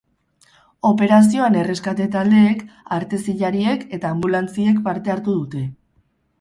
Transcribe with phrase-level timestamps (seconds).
[0.87, 2.65] Operazioan erreskate taldeek,
[2.97, 5.67] artezilariek eta anbulantziek parte hartu dute.